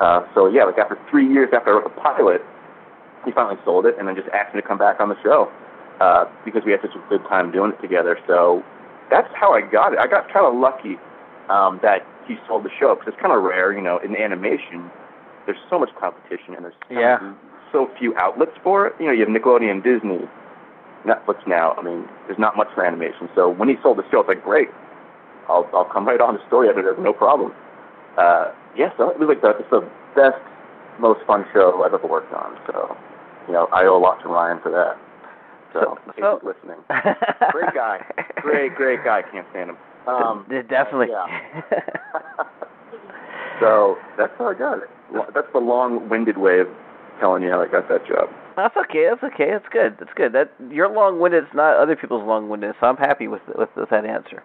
[0.00, 2.40] Uh, so yeah, like after three years after I wrote the pilot,
[3.24, 5.50] he finally sold it and then just asked me to come back on the show
[6.00, 8.18] uh, because we had such a good time doing it together.
[8.26, 8.62] So
[9.10, 9.98] that's how I got it.
[9.98, 10.96] I got kind of lucky
[11.50, 14.90] um, that he sold the show because it's kind of rare, you know, in animation.
[15.46, 17.34] There's so much competition and there's Yeah.
[17.72, 18.94] So few outlets for it.
[19.00, 20.20] You know, you have Nickelodeon, Disney,
[21.06, 21.72] Netflix now.
[21.74, 23.28] I mean, there's not much for animation.
[23.34, 24.68] So when he sold the show, it's like great.
[25.48, 27.52] I'll I'll come right on the story editor, no problem.
[28.18, 29.80] Uh, yeah, so it was like the it's the
[30.14, 30.36] best,
[31.00, 32.58] most fun show I've ever worked on.
[32.66, 32.96] So,
[33.46, 34.96] you know, I owe a lot to Ryan for that.
[35.72, 36.78] So, So- so- listening.
[37.52, 38.04] Great guy.
[38.42, 39.22] Great, great guy.
[39.30, 39.76] Can't stand him.
[40.06, 41.08] Um, Definitely.
[41.10, 41.26] yeah.
[43.60, 44.88] so that's how I got it.
[45.34, 46.68] That's the long-winded way of
[47.20, 48.28] telling you how I got that job.
[48.56, 49.06] That's okay.
[49.08, 49.50] That's okay.
[49.52, 49.96] That's good.
[50.00, 50.32] That's good.
[50.32, 51.44] That you're long-winded.
[51.44, 52.74] It's not other people's long-winded.
[52.80, 54.42] So I'm happy with with, with that answer.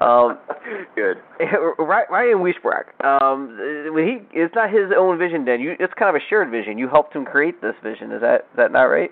[0.00, 0.38] Um,
[0.94, 1.18] Good.
[1.78, 2.94] Ryan Wiesbrock.
[3.04, 3.58] Um,
[3.94, 5.44] when he it's not his own vision.
[5.44, 6.78] Then you it's kind of a shared vision.
[6.78, 8.12] You helped him create this vision.
[8.12, 9.10] Is that is that not right?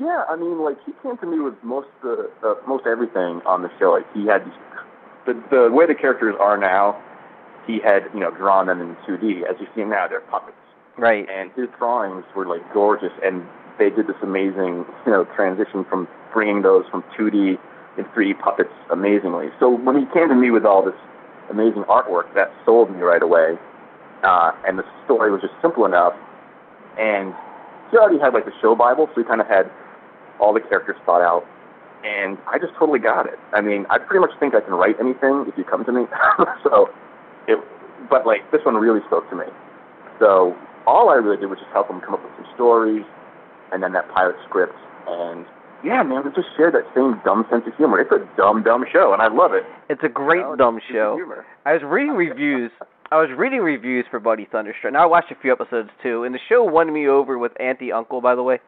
[0.00, 3.62] Yeah, I mean, like he came to me with most the uh, most everything on
[3.62, 3.90] the show.
[3.90, 4.44] Like he had
[5.26, 7.02] the the way the characters are now.
[7.66, 9.42] He had you know drawn them in 2D.
[9.48, 10.56] As you see them now, they're puppets.
[10.98, 11.28] Right.
[11.30, 13.46] and his drawings were like gorgeous and
[13.78, 17.56] they did this amazing you know transition from bringing those from 2D
[17.96, 20.98] and 3D puppets amazingly so when he came to me with all this
[21.50, 23.56] amazing artwork that sold me right away
[24.24, 26.14] uh, and the story was just simple enough
[26.98, 27.32] and
[27.90, 29.70] he already had like the show bible so he kind of had
[30.40, 31.46] all the characters thought out
[32.04, 33.38] and I just totally got it.
[33.52, 36.06] I mean, I pretty much think I can write anything if you come to me.
[36.62, 36.88] so,
[37.48, 37.58] it,
[38.08, 39.46] but like this one really spoke to me.
[40.20, 40.56] So
[40.88, 43.04] all I really did was just help them come up with some stories,
[43.72, 44.74] and then that pilot script,
[45.06, 45.44] and
[45.84, 48.00] yeah, man, we just share that same dumb sense of humor.
[48.00, 49.62] It's a dumb, dumb show, and I love it.
[49.88, 51.20] It's a great You know, dumb show.
[51.66, 52.72] I was reading reviews.
[53.10, 54.92] I was reading reviews for Buddy Thunderstruck.
[54.92, 57.92] Now I watched a few episodes too, and the show won me over with Auntie
[57.92, 58.58] Uncle, by the way.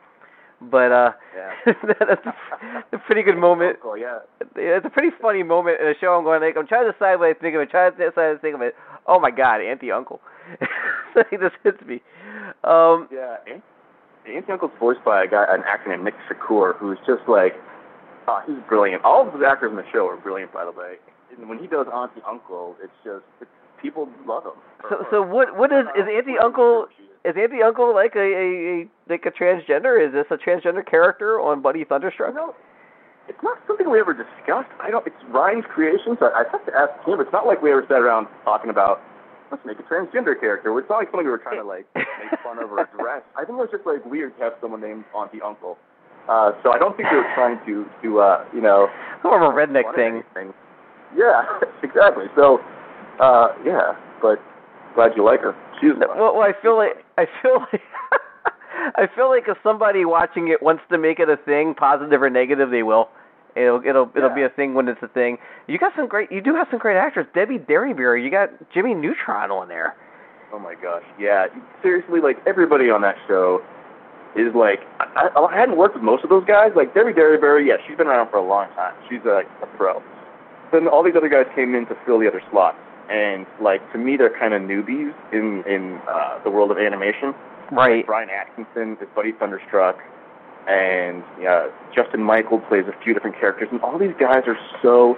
[0.62, 1.72] But uh, Yeah.
[1.98, 3.78] that's a, a pretty good moment.
[3.83, 4.18] Oh yeah.
[4.56, 6.12] It's a pretty funny moment in a show.
[6.12, 7.70] I'm going like I'm trying to decide what I think of it.
[7.70, 8.74] Trying to decide what I think of it.
[9.06, 10.20] Oh my God, Auntie Uncle.
[11.31, 12.03] just hits me.
[12.65, 13.63] Um, Yeah, Aunt,
[14.27, 17.55] Auntie Uncle's voiced by a guy, an actor named Nick Shakoour, who's just like,
[18.29, 19.05] oh, he's brilliant.
[19.05, 20.97] All of the actors in the show are brilliant, by the way.
[21.37, 24.59] And when he does Auntie Uncle, it's just it's, people love him.
[24.89, 26.87] so so what what is is Auntie Uncle?
[27.25, 28.47] Is Auntie Uncle like a, a,
[28.83, 29.95] a like a transgender?
[30.05, 32.31] Is this a transgender character on Buddy Thunderstruck?
[32.31, 32.55] You know,
[33.29, 34.71] it's not something we ever discussed.
[34.81, 35.07] I don't.
[35.07, 37.21] It's Ryan's creation, so I have to ask him.
[37.21, 39.01] It's not like we ever sat around talking about
[39.51, 40.77] let's make a transgender character.
[40.79, 43.23] It's not like something we were trying to like make fun of or address.
[43.37, 45.79] I think it was just like weird to have someone named Auntie Uncle.
[46.29, 48.89] Uh, so I don't think we were trying to to uh, you know
[49.25, 50.23] More of a redneck thing.
[50.23, 50.55] anything.
[51.17, 51.43] Yeah,
[51.83, 52.27] exactly.
[52.37, 52.61] So
[53.21, 54.39] uh, yeah, but
[54.95, 55.55] glad you like her.
[55.81, 55.91] She's.
[55.99, 57.83] Well, well, I feel like I feel like
[58.97, 62.31] I feel like if somebody watching it wants to make it a thing, positive or
[62.31, 63.09] negative, they will.
[63.61, 65.38] It'll it'll it'll be a thing when it's a thing.
[65.66, 66.31] You got some great.
[66.33, 67.27] You do have some great actors.
[67.35, 68.25] Debi Derryberry.
[68.25, 69.96] You got Jimmy Neutron on there.
[70.53, 71.46] Oh my gosh, yeah.
[71.83, 73.62] Seriously, like everybody on that show
[74.37, 76.73] is like I, I, I hadn't worked with most of those guys.
[76.75, 78.94] Like Debi Derryberry, yeah, she's been around for a long time.
[79.09, 80.03] She's a, a pro.
[80.73, 82.79] Then all these other guys came in to fill the other slots,
[83.11, 87.35] and like to me, they're kind of newbies in in uh, the world of animation.
[87.73, 88.05] Right.
[88.05, 89.99] Brian Atkinson is Buddy Thunderstruck,
[90.68, 95.16] and uh, Justin Michael plays a few different characters, and all these guys are so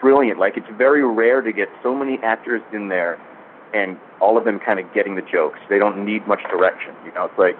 [0.00, 0.38] brilliant.
[0.38, 3.18] Like it's very rare to get so many actors in there,
[3.74, 5.58] and all of them kind of getting the jokes.
[5.68, 6.94] They don't need much direction.
[7.04, 7.56] You know, it's like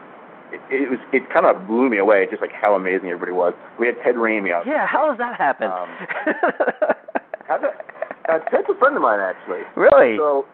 [0.52, 0.98] it, it was.
[1.12, 3.54] It kind of blew me away, just like how amazing everybody was.
[3.78, 4.66] We had Ted Raimi out.
[4.66, 4.86] Yeah.
[4.86, 5.70] How does that happen?
[5.70, 5.88] Um,
[7.48, 7.86] How'd that,
[8.28, 9.62] uh, Ted's a friend of mine, actually.
[9.76, 10.16] really?
[10.16, 10.46] So,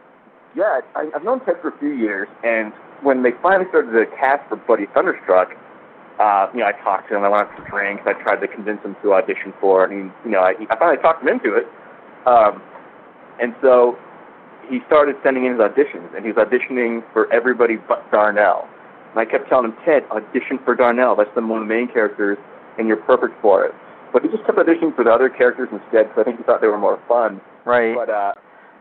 [0.55, 2.72] yeah, I, I've known Ted for a few years, and
[3.03, 5.57] when they finally started the cast for Buddy Thunderstruck,
[6.22, 7.24] uh, you know, I talked to him.
[7.24, 8.04] I went out for drinks.
[8.06, 11.02] I tried to convince him to audition for it, and you know, I, I finally
[11.02, 11.66] talked him into it.
[12.26, 12.62] Um,
[13.40, 13.98] and so
[14.70, 18.68] he started sending in his auditions, and he was auditioning for everybody but Darnell.
[19.11, 21.16] And I kept telling him, Ted, audition for Darnell.
[21.16, 22.38] That's the one of the main characters,
[22.78, 23.74] and you're perfect for it.
[24.12, 26.61] But he just kept auditioning for the other characters instead, because I think he thought
[26.61, 27.40] they were more fun.
[27.64, 27.96] right.
[27.96, 28.32] But uh,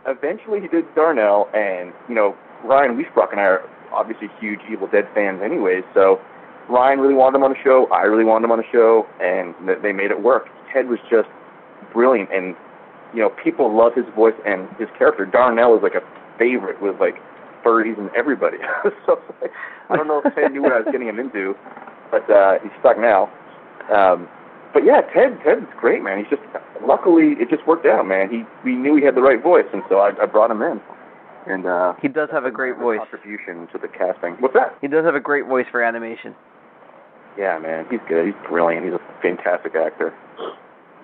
[0.06, 4.88] eventually he did Darnell, and you know Ryan Wiesbrock and I are obviously huge Evil
[4.88, 5.84] Dead fans, anyways.
[5.96, 6.22] So
[6.70, 7.88] Ryan really wanted him on the show.
[7.92, 10.48] I really wanted him on the show, and they made it work.
[10.74, 11.28] Ted was just
[11.94, 12.56] brilliant, and
[13.14, 15.26] you know people love his voice and his character.
[15.26, 16.04] Darnell is like a
[16.40, 17.16] favorite with like
[17.64, 18.58] furries and everybody.
[19.06, 19.52] so like,
[19.90, 21.56] I don't know if Ted knew what I was getting him into,
[22.10, 23.30] but uh, he's stuck now.
[23.94, 24.28] Um,
[24.74, 26.20] but yeah, Ted Ted's great, man.
[26.20, 26.44] He's just
[26.86, 28.30] luckily it just worked out, man.
[28.30, 30.80] He we knew he had the right voice, and so I, I brought him in.
[31.48, 33.00] And uh, he does have a great voice.
[33.00, 34.36] contribution to the casting.
[34.40, 34.78] What's that?
[34.80, 36.36] He does have a great voice for animation.
[37.38, 38.26] Yeah, man, he's good.
[38.26, 38.86] He's brilliant.
[38.86, 40.14] He's a fantastic actor.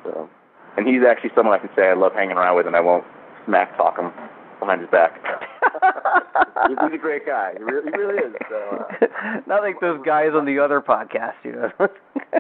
[0.04, 0.30] So,
[0.78, 3.06] and he's actually someone I can say I love hanging around with, and I won't
[3.46, 4.12] smack talk him
[4.60, 5.20] behind his back.
[6.68, 7.54] he's, a great guy.
[7.58, 8.34] He really, he really is.
[8.50, 11.72] So, uh, Not like those guys on the other podcast, you know.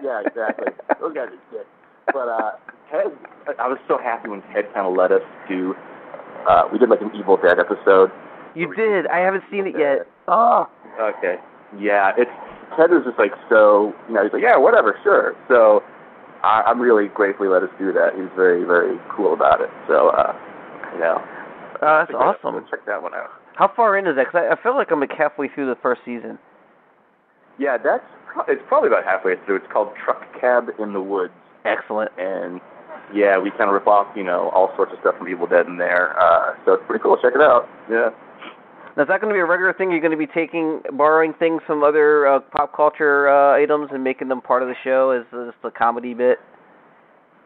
[0.04, 0.68] yeah, exactly.
[1.00, 1.68] Those guys are sick.
[2.08, 2.52] But uh,
[2.92, 3.12] Ted,
[3.48, 5.76] I- I was so happy when Ted kind of let us do.
[6.48, 8.12] Uh, we did like an Evil Dead episode.
[8.56, 9.08] You did.
[9.08, 10.08] I haven't seen it yet.
[10.28, 10.68] Oh.
[11.00, 11.36] Okay.
[11.78, 12.32] Yeah, it's
[12.76, 13.94] Ted was just like so.
[14.08, 15.36] You know, he's like, yeah, whatever, sure.
[15.48, 15.82] So
[16.44, 18.16] I, I'm really grateful he let us do that.
[18.16, 19.70] He was very, very cool about it.
[19.88, 20.34] So, uh,
[20.94, 21.22] you know,
[21.80, 22.66] Oh, that's awesome.
[22.72, 23.30] Check that one out.
[23.56, 24.26] How far into that?
[24.32, 26.40] Cause I, I feel like I'm like halfway through the first season.
[27.60, 29.58] Yeah, that's pro- it's probably about halfway through.
[29.58, 31.34] It's called Truck Cab in the Woods,
[31.66, 32.12] Excellent.
[32.18, 32.62] and
[33.14, 35.66] yeah, we kind of rip off, you know, all sorts of stuff from Evil Dead
[35.68, 36.18] in there.
[36.20, 37.18] Uh, so it's pretty cool.
[37.22, 37.68] Check it out.
[37.90, 38.10] Yeah.
[38.98, 39.92] Now, is that going to be a regular thing?
[39.92, 44.04] You're going to be taking, borrowing things from other uh, pop culture uh, items and
[44.04, 46.40] making them part of the show as uh, just a comedy bit?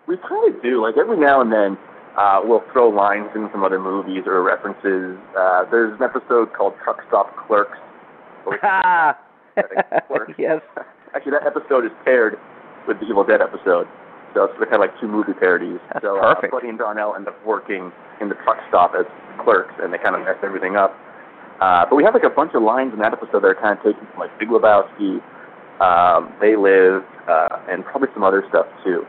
[0.07, 0.81] We kind of do.
[0.81, 1.77] Like every now and then,
[2.17, 5.19] uh, we'll throw lines in from other movies or references.
[5.37, 7.77] Uh, there's an episode called Truck Stop Clerks.
[8.45, 9.19] where we- Ha!
[10.07, 10.33] Clerks.
[10.37, 10.61] yes.
[11.13, 12.39] Actually, that episode is paired
[12.87, 13.87] with the Evil Dead episode.
[14.33, 15.79] So it's kind of like two movie parodies.
[15.91, 16.53] That's so perfect.
[16.53, 19.03] Uh, Buddy and Darnell end up working in the truck stop as
[19.43, 20.95] clerks, and they kind of mess everything up.
[21.61, 23.77] Uh, but we have like a bunch of lines in that episode that are kind
[23.77, 25.21] of taken from like Big Lebowski,
[25.77, 29.05] um, They Live, uh, and probably some other stuff too.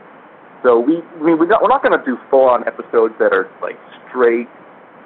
[0.61, 3.49] So we, I mean, we're not, we're not going to do full-on episodes that are
[3.59, 3.75] like
[4.07, 4.47] straight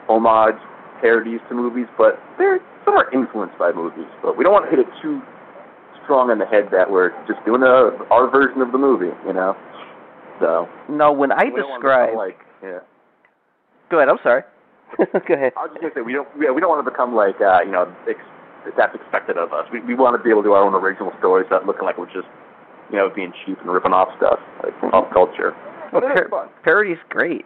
[0.10, 0.60] homage
[1.02, 4.08] parodies to movies, but they're some are influenced by movies.
[4.22, 5.22] But we don't want to hit it too
[6.04, 9.34] strong in the head that we're just doing a, our version of the movie, you
[9.34, 9.56] know.
[10.40, 12.80] So No, when I we don't want to describe, like yeah.
[13.90, 14.10] go ahead.
[14.10, 14.44] I'm sorry.
[14.97, 15.54] go ahead.
[15.58, 17.62] I was just gonna say we don't yeah, we don't want to become like uh,
[17.62, 18.19] you know ex-
[18.78, 19.65] that's expected of us.
[19.71, 21.97] We we want to be able to do our own original stories without looking like
[21.97, 22.28] we're just
[22.89, 25.56] you know being cheap and ripping off stuff like pop culture.
[25.88, 27.45] Well, But it is par- parody's great.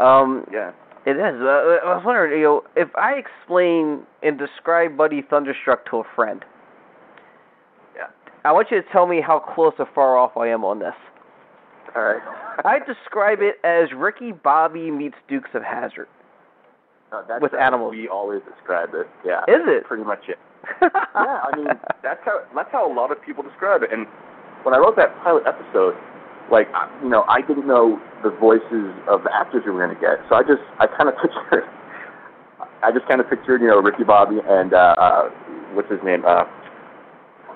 [0.00, 0.72] Um, Yeah.
[1.06, 1.40] It is.
[1.40, 6.02] Uh, I was wondering, you know, if I explain and describe Buddy Thunderstruck to a
[6.16, 6.44] friend,
[8.44, 10.94] I want you to tell me how close or far off I am on this.
[11.94, 12.22] All right.
[12.64, 16.08] I describe it as Ricky Bobby meets Dukes of Hazzard.
[17.10, 17.90] That's with animals.
[17.92, 19.06] We always describe it.
[19.24, 19.42] Yeah.
[19.48, 19.84] Is it?
[19.84, 20.38] Pretty much it.
[20.82, 21.66] yeah, I mean
[22.02, 23.92] that's how that's how a lot of people describe it.
[23.92, 24.06] And
[24.62, 25.96] when I wrote that pilot episode,
[26.50, 26.68] like
[27.02, 30.20] you know, I didn't know the voices of the actors we were going to get,
[30.28, 31.64] so I just I kind of pictured,
[32.82, 35.30] I just kind of pictured you know Ricky Bobby and uh, uh
[35.72, 36.44] what's his name uh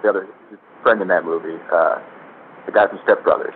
[0.02, 2.00] the other his friend in that movie uh
[2.66, 3.54] the guy from Step Brothers.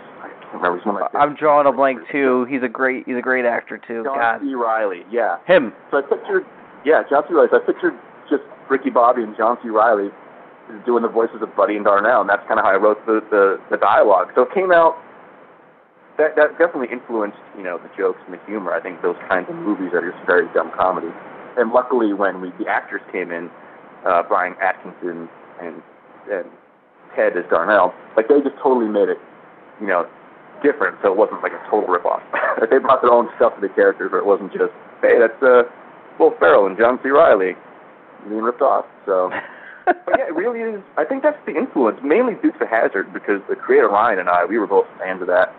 [0.54, 0.94] Remember his name.
[0.96, 2.46] Like I'm drawing a blank too.
[2.48, 3.04] He's a great.
[3.06, 4.04] He's a great actor too.
[4.04, 4.54] John God, C.
[4.54, 5.04] Reilly.
[5.10, 5.38] Yeah.
[5.46, 5.72] him.
[5.90, 6.44] So I pictured,
[6.84, 7.34] yeah, John C.
[7.34, 7.48] Reilly.
[7.50, 7.94] So I pictured
[8.30, 9.68] just Ricky Bobby and John C.
[9.68, 10.08] Reilly
[10.84, 13.20] doing the voices of Buddy and Darnell, and that's kind of how I wrote the,
[13.30, 14.28] the the dialogue.
[14.34, 14.96] So it came out.
[16.16, 18.72] That that definitely influenced, you know, the jokes and the humor.
[18.74, 21.12] I think those kinds of movies are just very dumb comedy.
[21.56, 23.50] And luckily, when we the actors came in,
[24.06, 25.28] uh, Brian Atkinson
[25.60, 25.82] and
[26.30, 26.44] and
[27.14, 29.18] Ted as Darnell, like they just totally made it,
[29.80, 30.08] you know,
[30.62, 30.98] different.
[31.02, 32.22] So it wasn't like a total ripoff.
[32.60, 35.42] like they brought their own stuff to the characters, but it wasn't just, hey, that's
[35.42, 35.64] uh,
[36.18, 37.10] Will Ferrell and John C.
[37.10, 37.54] Reilly
[38.28, 38.86] being ripped off.
[39.06, 39.30] So,
[39.86, 40.82] but yeah, it really is.
[40.96, 44.44] I think that's the influence, mainly Dukes of Hazzard, because the creator Ryan and I,
[44.44, 45.54] we were both fans of that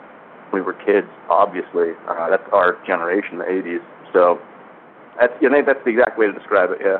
[0.51, 1.07] we were kids.
[1.29, 3.83] Obviously, uh, that's our generation, the '80s.
[4.13, 4.39] So
[5.19, 6.79] that's I think that's the exact way to describe it.
[6.81, 6.97] Yeah,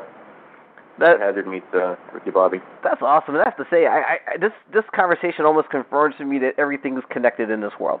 [1.00, 2.58] That Hazzard meets uh, Ricky Bobby.
[2.84, 3.34] that's awesome.
[3.34, 6.52] And I have to say, I, I this this conversation almost confirms to me that
[6.58, 8.00] everything is connected in this world.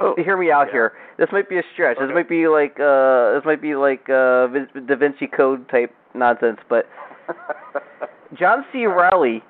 [0.00, 0.72] Oh, Hear me out yeah.
[0.72, 0.92] here.
[1.18, 1.96] This might be a stretch.
[1.98, 4.46] This might be like uh this might be like uh
[4.86, 6.86] Da Vinci Code type nonsense, but
[8.38, 8.86] John C.
[8.86, 9.42] Reilly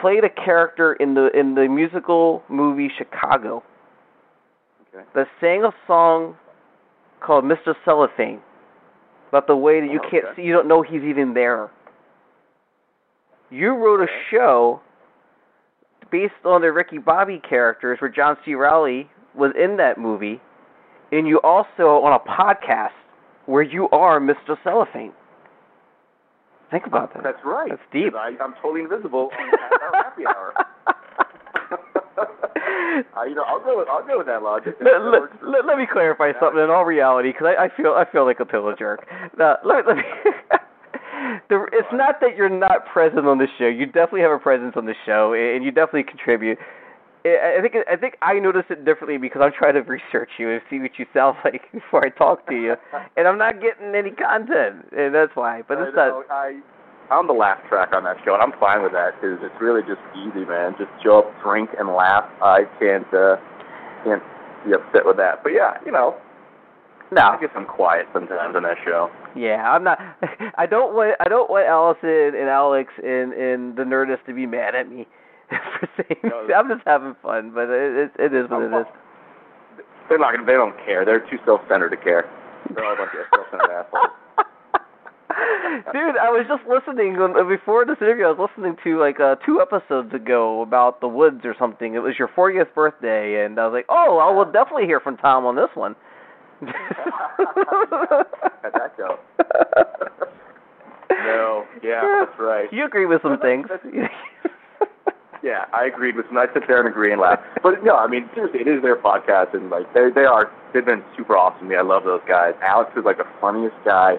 [0.00, 3.62] played a character in the in the musical movie Chicago
[4.94, 5.04] Okay.
[5.14, 6.36] that sang a song
[7.20, 7.74] called Mr.
[7.84, 8.40] Cellophane
[9.30, 10.36] about the way that you Oh, can't okay.
[10.36, 11.70] see you don't know he's even there.
[13.50, 14.80] You wrote a show
[16.12, 18.54] based on the Ricky Bobby characters where John C.
[18.54, 20.40] Reilly was in that movie
[21.12, 22.90] and you also on a podcast
[23.46, 24.56] where you are Mr.
[24.62, 25.12] Cellophane.
[26.70, 27.24] Think about that.
[27.24, 27.68] That's right.
[27.70, 28.14] That's deep.
[28.14, 29.30] I, I'm totally invisible.
[29.36, 30.54] on happy hour.
[33.16, 34.76] uh, you know, I'll go with I'll go with that logic.
[34.80, 38.04] let, let, let, let me clarify something in all reality, because I, I feel I
[38.10, 39.06] feel like a total jerk.
[39.38, 40.02] Now, let, let me.
[41.48, 43.66] the, it's not that you're not present on the show.
[43.66, 46.58] You definitely have a presence on the show, and you definitely contribute.
[47.24, 50.50] I I think I think I notice it differently because I'm trying to research you
[50.50, 52.74] and see what you sound like before I talk to you,
[53.16, 55.62] and I'm not getting any content, and that's why.
[55.66, 56.34] But I it's know, not.
[56.34, 56.60] I,
[57.10, 59.82] I'm the laugh track on that show, and I'm fine with that because it's really
[59.82, 60.74] just easy, man.
[60.78, 62.24] Just show up, drink, and laugh.
[62.40, 63.36] I can't uh,
[64.04, 64.22] can't
[64.64, 65.42] be upset with that.
[65.42, 66.14] But yeah, you know,
[67.12, 69.10] No, I guess I'm quiet sometimes on that show.
[69.34, 69.98] Yeah, I'm not.
[70.58, 71.16] I don't want.
[71.18, 75.08] I don't want Alison and Alex and and the Nerdist to be mad at me
[75.50, 76.20] for saying.
[76.22, 78.86] No, I'm just having fun, but it it, it is what it is.
[80.08, 80.34] They're not.
[80.46, 81.04] They don't care.
[81.04, 82.30] They're too self-centered to care.
[82.74, 84.14] They're all a bunch of self-centered assholes.
[85.92, 87.16] Dude, I was just listening
[87.48, 88.24] before this interview.
[88.26, 91.94] I was listening to like uh, two episodes ago about the woods or something.
[91.94, 95.16] It was your 40th birthday, and I was like, "Oh, I will definitely hear from
[95.16, 95.94] Tom on this one."
[96.60, 96.74] How'd
[98.74, 99.18] that go?
[101.10, 102.72] No, yeah, that's right.
[102.72, 103.66] You agree with some things.
[105.42, 106.26] Yeah, I agreed with.
[106.26, 106.36] some.
[106.36, 107.40] I sit there and agree and laugh.
[107.62, 110.84] But no, I mean seriously, it is their podcast, and like they they are they've
[110.84, 111.76] been super awesome to me.
[111.76, 112.52] I love those guys.
[112.60, 114.16] Alex is like the funniest guy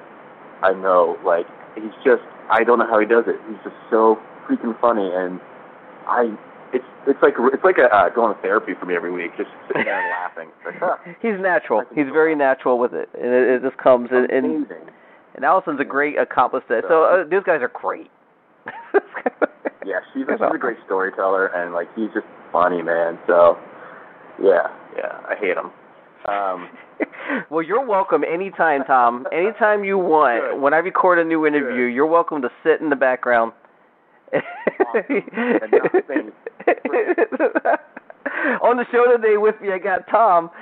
[0.63, 1.17] I know.
[1.25, 3.35] Like he's just I don't know how he does it.
[3.47, 5.39] He's just so freaking funny, and
[6.07, 6.35] I
[6.73, 9.49] it's it's like it's like a, uh, going to therapy for me every week, just
[9.67, 10.49] sitting there and laughing.
[10.65, 11.83] Like, huh, He's natural.
[11.93, 14.09] He's very natural with it, and it, it just comes.
[14.11, 14.67] And, and
[15.35, 16.63] and Alison's a great accomplice.
[16.69, 16.85] At it.
[16.89, 18.11] So uh, these guys are great.
[19.85, 23.17] Yeah, she's a, she's a great storyteller, and like he's just funny, man.
[23.25, 23.57] So
[24.41, 25.71] yeah, yeah, I hate him.
[26.27, 26.69] Um,
[27.49, 29.27] well, you're welcome anytime, Tom.
[29.31, 30.41] Anytime you want.
[30.53, 30.61] Good.
[30.61, 31.95] When I record a new interview, Good.
[31.95, 33.53] you're welcome to sit in the background.
[34.33, 34.43] Awesome.
[35.01, 36.15] And not say
[38.63, 40.49] On the show today with me, I got Tom.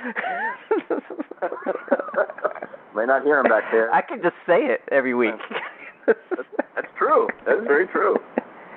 [2.94, 3.92] May not hear him back there.
[3.92, 5.34] I could just say it every week.
[6.06, 6.18] That's,
[6.74, 7.28] that's true.
[7.46, 8.16] That is very true.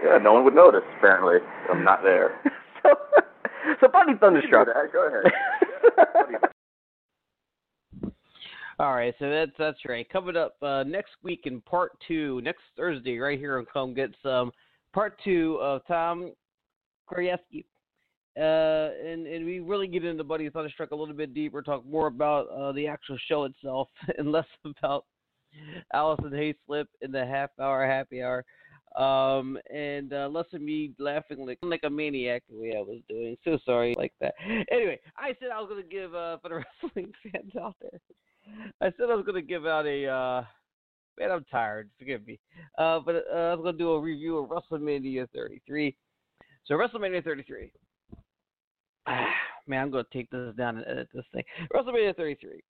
[0.04, 0.84] Yeah, no one would notice.
[0.98, 1.38] Apparently,
[1.72, 2.40] I'm not there.
[2.84, 2.90] so,
[3.82, 4.68] so Buddy Thunderstruck.
[4.92, 6.50] Go ahead.
[8.80, 10.08] All right, so that's that's right.
[10.10, 14.10] Coming up uh, next week in part two, next Thursday, right here on Come Get
[14.24, 14.52] Sum,
[14.94, 16.32] part two of Tom
[17.12, 17.66] Krajewski.
[18.36, 22.08] Uh, and and we really get into Buddy Thunderstruck a little bit deeper, talk more
[22.08, 25.06] about uh, the actual show itself, and less about
[25.94, 28.44] Alison Haislip in the half hour happy hour,
[28.96, 33.02] um, and uh, less of me laughing like like a maniac the way I was
[33.08, 33.38] doing.
[33.44, 34.34] So sorry like that.
[34.72, 38.00] Anyway, I said I was gonna give uh, for the wrestling fans out there.
[38.82, 40.08] I said I was gonna give out a.
[40.08, 40.44] Uh,
[41.20, 41.90] man, I'm tired.
[41.98, 42.40] Forgive me.
[42.78, 45.96] Uh, but uh, I was gonna do a review of WrestleMania 33.
[46.66, 47.72] So WrestleMania 33.
[49.68, 51.44] man, I'm gonna take this down and edit this thing.
[51.74, 52.62] WrestleMania 33.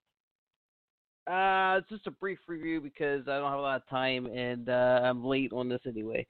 [1.26, 4.68] Uh, it's just a brief review because I don't have a lot of time and
[4.68, 6.28] uh, I'm late on this anyway.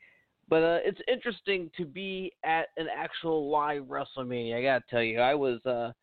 [0.50, 4.58] But uh, it's interesting to be at an actual live WrestleMania.
[4.58, 5.94] I gotta tell you, I was uh,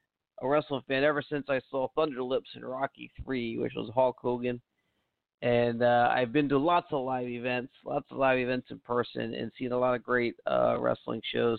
[0.41, 4.61] a wrestling fan ever since I saw Thunderlips in Rocky Three, which was Hulk Hogan.
[5.43, 9.35] And uh, I've been to lots of live events, lots of live events in person,
[9.35, 11.59] and seen a lot of great uh, wrestling shows.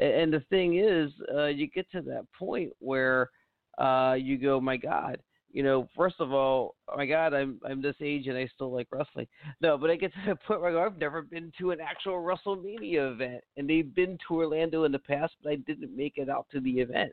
[0.00, 3.30] And the thing is, uh, you get to that point where
[3.78, 5.18] uh, you go, my God,
[5.54, 8.72] you know, first of all, oh my God, I'm I'm this age and I still
[8.72, 9.28] like wrestling.
[9.60, 11.78] No, but I get to the point where I go, I've never been to an
[11.80, 16.14] actual WrestleMania event, and they've been to Orlando in the past, but I didn't make
[16.16, 17.12] it out to the event.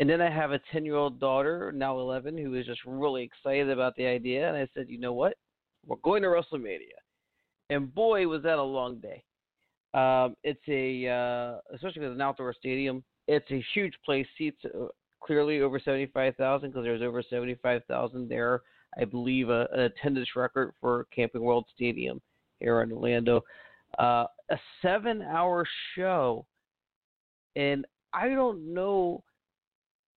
[0.00, 3.22] And then I have a 10 year old daughter, now 11, who is just really
[3.22, 4.48] excited about the idea.
[4.48, 5.34] And I said, you know what?
[5.86, 6.98] We're going to WrestleMania.
[7.70, 9.22] And boy, was that a long day.
[9.94, 14.26] Um, it's a, uh, especially with an outdoor stadium, it's a huge place.
[14.36, 14.86] Seats uh,
[15.20, 18.62] clearly over 75,000 because there's over 75,000 there.
[18.98, 22.20] I believe a, an attendance record for Camping World Stadium
[22.58, 23.42] here in Orlando.
[23.98, 26.44] Uh, a seven hour show.
[27.56, 29.22] And I don't know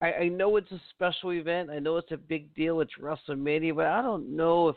[0.01, 1.69] I, I know it's a special event.
[1.69, 2.81] I know it's a big deal.
[2.81, 4.75] It's WrestleMania, but I don't know if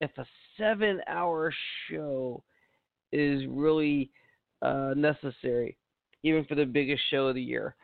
[0.00, 1.52] if a seven hour
[1.88, 2.42] show
[3.12, 4.10] is really
[4.62, 5.76] uh, necessary,
[6.22, 7.74] even for the biggest show of the year.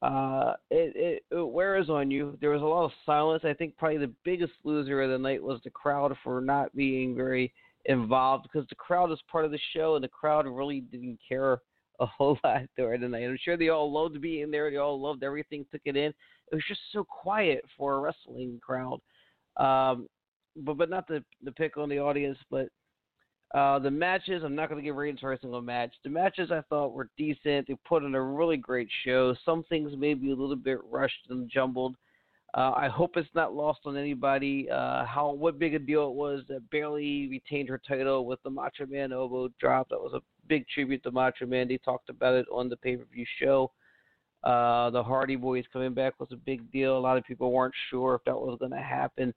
[0.00, 0.92] Uh, it,
[1.30, 2.38] it, it wears on you.
[2.40, 3.42] There was a lot of silence.
[3.44, 7.16] I think probably the biggest loser of the night was the crowd for not being
[7.16, 7.52] very
[7.86, 11.60] involved because the crowd is part of the show and the crowd really didn't care
[12.00, 13.24] a whole lot during the night.
[13.24, 14.70] I'm sure they all loved being there.
[14.70, 16.12] They all loved everything, took it in.
[16.50, 19.00] It was just so quiet for a wrestling crowd.
[19.56, 20.08] Um,
[20.56, 22.68] but but not the the pick on the audience, but
[23.54, 24.42] uh, the matches.
[24.44, 25.92] I'm not going to give ratings for every single match.
[26.04, 27.66] The matches I thought were decent.
[27.66, 29.34] They put on a really great show.
[29.44, 31.96] Some things maybe a little bit rushed and jumbled.
[32.54, 36.14] Uh, I hope it's not lost on anybody uh, how what big a deal it
[36.14, 39.88] was that Bayley retained her title with the Macho Man elbow drop.
[39.90, 41.68] That was a big tribute to Macho Man.
[41.68, 43.70] They talked about it on the pay per view show.
[44.44, 46.96] Uh, the Hardy Boys coming back was a big deal.
[46.96, 49.34] A lot of people weren't sure if that was going to happen.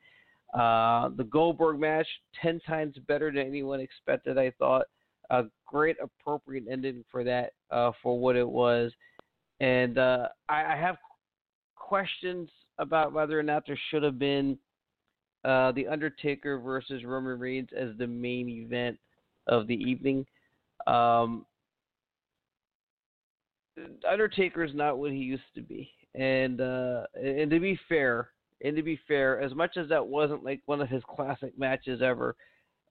[0.54, 2.08] Uh, the Goldberg match,
[2.42, 4.38] ten times better than anyone expected.
[4.38, 4.86] I thought
[5.30, 8.92] a great, appropriate ending for that uh, for what it was.
[9.60, 10.98] And uh, I, I have
[11.76, 14.58] questions about whether or not there should have been
[15.46, 19.00] uh, the Undertaker versus Roman Reigns as the main event
[19.48, 20.26] of the evening.
[20.88, 21.46] Um,
[24.10, 28.30] Undertaker is not what he used to be, and uh, and to be fair,
[28.64, 32.02] and to be fair, as much as that wasn't like one of his classic matches
[32.02, 32.36] ever,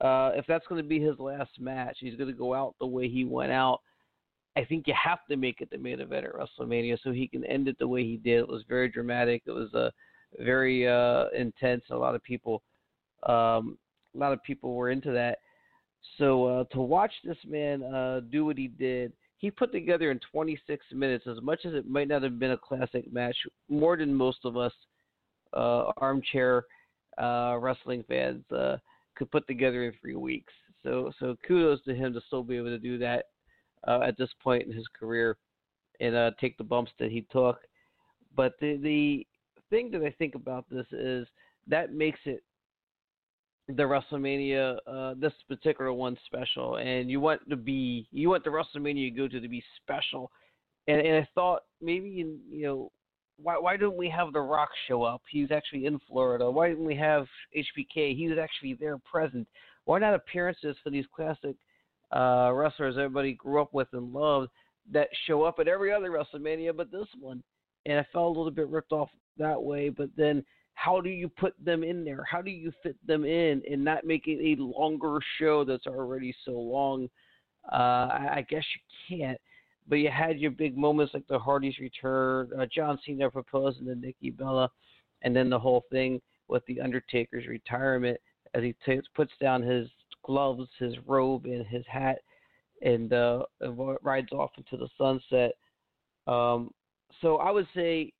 [0.00, 2.86] uh, if that's going to be his last match, he's going to go out the
[2.86, 3.80] way he went out.
[4.56, 7.44] I think you have to make it the main event at WrestleMania so he can
[7.44, 8.40] end it the way he did.
[8.40, 9.42] It was very dramatic.
[9.46, 9.90] It was uh,
[10.38, 11.84] very uh, intense.
[11.90, 12.62] A lot of people,
[13.28, 13.78] um,
[14.14, 15.38] a lot of people were into that.
[16.18, 20.20] So uh, to watch this man uh, do what he did, he put together in
[20.30, 23.36] 26 minutes, as much as it might not have been a classic match,
[23.68, 24.72] more than most of us
[25.54, 26.64] uh, armchair
[27.18, 28.76] uh, wrestling fans uh,
[29.14, 30.52] could put together in three weeks.
[30.82, 33.26] So so kudos to him to still be able to do that
[33.86, 35.36] uh, at this point in his career
[36.00, 37.60] and take the bumps that he took.
[38.34, 39.26] But the the
[39.68, 41.26] thing that I think about this is
[41.66, 42.42] that makes it
[43.68, 48.50] the WrestleMania, uh, this particular one special, and you want to be, you want the
[48.50, 50.30] WrestleMania you go to to be special,
[50.88, 52.92] and, and I thought maybe in, you know,
[53.42, 55.22] why why don't we have The Rock show up?
[55.30, 56.50] He's actually in Florida.
[56.50, 58.16] Why didn't we have HBK?
[58.16, 59.46] He was actually there present.
[59.84, 61.56] Why not appearances for these classic
[62.12, 64.50] uh, wrestlers everybody grew up with and loved
[64.90, 67.42] that show up at every other WrestleMania but this one.
[67.86, 69.08] And I felt a little bit ripped off
[69.38, 69.88] that way.
[69.88, 70.44] But then
[70.82, 72.24] how do you put them in there?
[72.24, 76.34] How do you fit them in and not make it a longer show that's already
[76.46, 77.10] so long?
[77.70, 79.38] Uh, I, guess you can't.
[79.88, 83.94] But you had your big moments like the Hardys return, uh, John Cena proposing to
[83.94, 84.70] Nikki Bella,
[85.20, 86.18] and then the whole thing
[86.48, 88.18] with the Undertaker's retirement
[88.54, 89.86] as he t- puts down his
[90.24, 92.20] gloves, his robe, and his hat,
[92.80, 93.42] and uh,
[94.02, 95.52] rides off into the sunset.
[96.26, 96.70] Um,
[97.20, 98.14] so I would say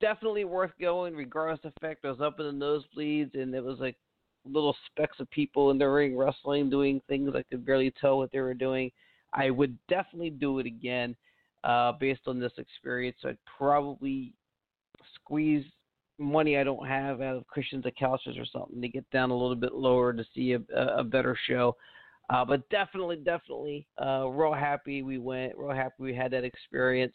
[0.00, 3.64] definitely worth going, regardless of the fact I was up in the nosebleeds and it
[3.64, 3.96] was like
[4.44, 8.30] little specks of people in the ring wrestling, doing things I could barely tell what
[8.32, 8.90] they were doing.
[9.32, 11.16] I would definitely do it again
[11.64, 13.16] uh, based on this experience.
[13.24, 14.32] I'd probably
[15.14, 15.64] squeeze
[16.18, 19.36] money I don't have out of Christians of couches or something to get down a
[19.36, 21.76] little bit lower to see a, a better show.
[22.30, 25.56] Uh, but definitely, definitely, uh, real happy we went.
[25.56, 27.14] Real happy we had that experience.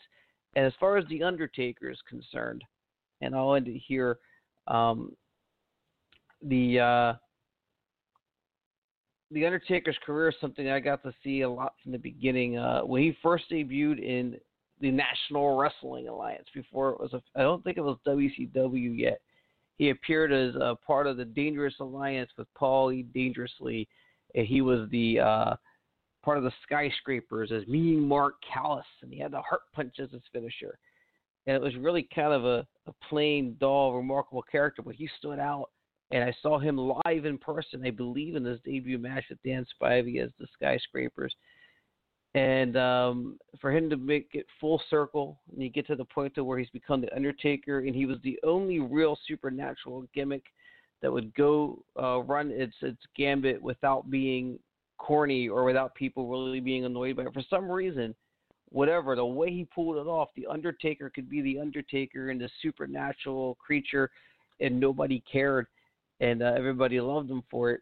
[0.56, 2.64] And as far as the Undertaker is concerned,
[3.22, 4.18] and I'll end it here.
[4.68, 5.16] Um,
[6.42, 7.14] the uh,
[9.32, 12.58] the Undertaker's career is something I got to see a lot from the beginning.
[12.58, 14.38] Uh, when he first debuted in
[14.82, 19.22] the National Wrestling Alliance, before it was, I don't think it was WCW yet.
[19.78, 23.88] He appeared as a part of the Dangerous Alliance with Paulie Dangerously,
[24.36, 25.56] and he was the uh,
[26.24, 30.12] part of the Skyscrapers as Mean Mark Callous, and he had the Heart Punch as
[30.12, 30.78] his finisher.
[31.48, 35.40] And it was really kind of a, a plain, dull, remarkable character, but he stood
[35.40, 35.70] out
[36.12, 39.66] and I saw him live in person, I believe, in his debut match with Dan
[39.82, 41.34] Spivey as the Skyscrapers.
[42.34, 46.36] And um, for him to make it full circle, and you get to the point
[46.36, 50.44] to where he's become the Undertaker, and he was the only real supernatural gimmick
[51.02, 54.60] that would go uh, run its its gambit without being
[55.02, 57.34] corny or without people really being annoyed by it.
[57.34, 58.16] For some reason,
[58.70, 62.50] whatever the way he pulled it off, the Undertaker could be the Undertaker and the
[62.62, 64.12] supernatural creature,
[64.60, 65.68] and nobody cared
[66.20, 67.82] and uh, everybody loved him for it.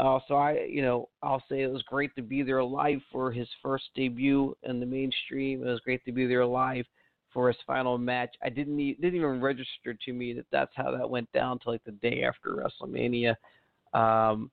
[0.00, 3.30] Uh, so I, you know, I'll say it was great to be there alive for
[3.30, 5.62] his first debut in the mainstream.
[5.62, 6.84] It was great to be there alive
[7.32, 8.34] for his final match.
[8.42, 11.84] I didn't didn't even register to me that that's how that went down to like
[11.84, 13.36] the day after WrestleMania.
[13.94, 14.50] Um,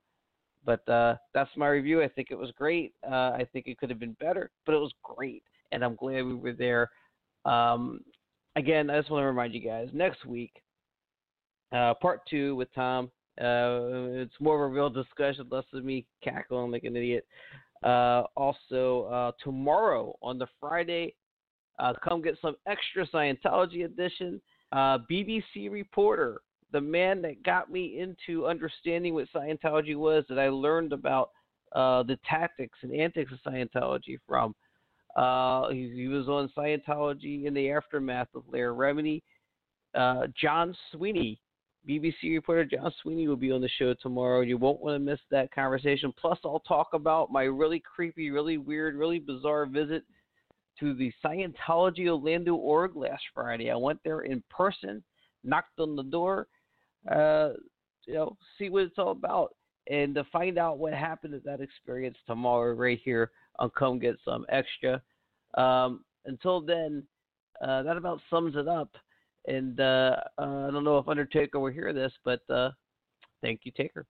[0.64, 2.02] but uh, that's my review.
[2.02, 2.92] I think it was great.
[3.06, 5.42] Uh, I think it could have been better, but it was great,
[5.72, 6.90] and I'm glad we were there.
[7.44, 8.00] Um,
[8.56, 10.52] again, I just want to remind you guys next week
[11.72, 13.10] uh, part two with Tom.
[13.40, 17.26] Uh, it's more of a real discussion, less of me cackling like an idiot.
[17.82, 21.14] Uh, also, uh, tomorrow on the Friday,
[22.04, 24.40] come get sum extra Scientology edition.
[24.74, 26.42] BBC reporter,
[26.72, 31.30] the man that got me into understanding what Scientology was, that I learned about
[31.72, 34.54] uh, the tactics and antics of Scientology from.
[35.16, 39.22] Uh, he, he, was on Scientology in the aftermath of Leah Remini.
[39.94, 41.40] Uh, John Sweeney
[41.88, 44.42] BBC reporter John Sweeney will be on the show tomorrow.
[44.42, 46.12] You won't want to miss that conversation.
[46.20, 50.04] Plus, I'll talk about my really creepy, really weird, really bizarre visit
[50.78, 53.70] to the Scientology Orlando org last Friday.
[53.70, 55.02] I went there in person,
[55.42, 56.48] knocked on the door,
[57.08, 57.50] uh,
[58.06, 59.54] you know, see what it's all about,
[59.88, 64.16] and to find out what happened at that experience tomorrow, right here on Come Get
[64.24, 65.02] Sum Extra.
[65.54, 67.02] Um, until then,
[67.62, 68.96] uh, that about sums it up.
[69.46, 72.70] And uh, uh, I don't know if Undertaker will hear this, but uh,
[73.42, 74.06] thank you, Taker.